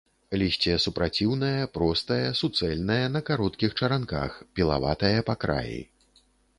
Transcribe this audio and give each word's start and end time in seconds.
Лісце 0.41 0.71
супраціўнае, 0.85 1.59
простае, 1.75 2.25
суцэльнае, 2.41 2.99
на 3.19 3.23
кароткіх 3.31 3.79
чаранках, 3.79 4.31
пілаватае 4.57 5.17
па 5.33 5.41
краі. 5.47 5.81